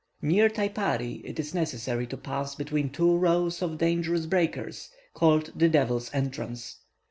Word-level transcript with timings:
Near 0.19 0.49
Taipari 0.49 1.21
it 1.23 1.39
is 1.39 1.53
necessary 1.53 2.07
to 2.07 2.17
pass 2.17 2.55
between 2.55 2.89
two 2.89 3.15
rows 3.17 3.61
of 3.61 3.77
dangerous 3.77 4.25
breakers, 4.25 4.89
called 5.13 5.51
the 5.55 5.69
"Devil's 5.69 6.11
Entrance." 6.11 6.77